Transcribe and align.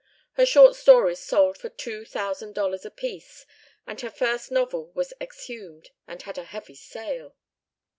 Her 0.31 0.47
short 0.47 0.75
stories 0.75 1.19
sold 1.19 1.59
for 1.59 1.69
two 1.69 2.05
thousand 2.05 2.55
dollars 2.55 2.85
apiece, 2.85 3.45
and 3.85 4.01
her 4.01 4.09
first 4.09 4.49
novel 4.51 4.89
was 4.95 5.13
exhumed 5.21 5.91
and 6.07 6.19
had 6.23 6.39
a 6.39 6.43
heavy 6.43 6.73
sale. 6.73 7.35